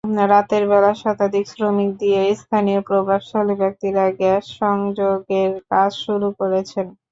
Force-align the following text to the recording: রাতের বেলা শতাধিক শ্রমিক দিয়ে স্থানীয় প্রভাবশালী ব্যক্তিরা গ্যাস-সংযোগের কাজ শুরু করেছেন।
রাতের 0.29 0.63
বেলা 0.71 0.91
শতাধিক 1.01 1.45
শ্রমিক 1.47 1.89
দিয়ে 2.01 2.21
স্থানীয় 2.41 2.81
প্রভাবশালী 2.89 3.55
ব্যক্তিরা 3.61 4.03
গ্যাস-সংযোগের 4.19 5.51
কাজ 5.71 5.91
শুরু 6.05 6.27
করেছেন। 6.39 6.85